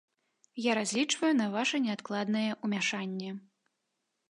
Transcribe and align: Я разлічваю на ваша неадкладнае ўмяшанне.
Я 0.69 0.77
разлічваю 0.79 1.33
на 1.41 1.47
ваша 1.57 1.81
неадкладнае 1.85 2.49
ўмяшанне. 2.65 3.31